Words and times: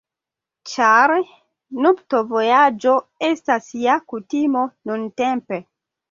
Ĉar 0.69 1.11
nuptovojaĝo 1.85 2.93
estas 3.27 3.67
ja 3.81 3.97
kutimo 4.13 4.63
nuntempe. 4.93 5.61